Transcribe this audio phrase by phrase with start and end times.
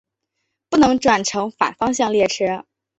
[0.71, 2.65] 不能转乘反方向列车。